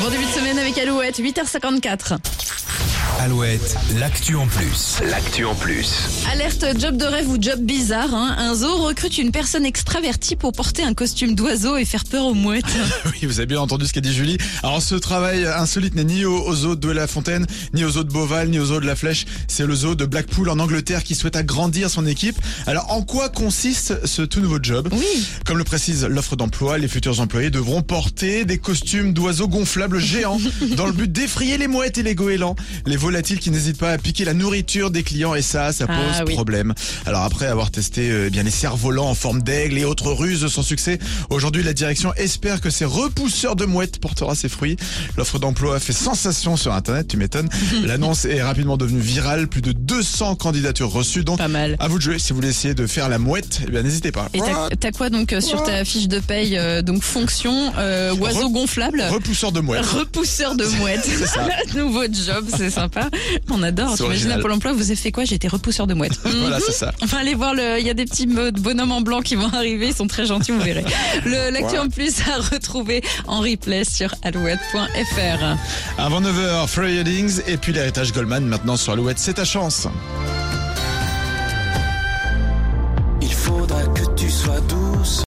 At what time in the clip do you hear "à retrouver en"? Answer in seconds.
72.28-73.40